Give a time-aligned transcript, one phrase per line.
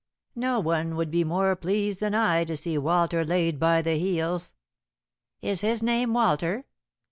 [0.35, 4.51] No one would be more pleased than I to see Walter laid by the heels."
[5.43, 6.65] "Is his name Walter?"